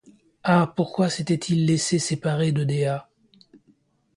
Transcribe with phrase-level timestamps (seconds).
[0.41, 0.73] Ah!
[0.75, 3.07] pourquoi s’était-il laissé séparer de Dea?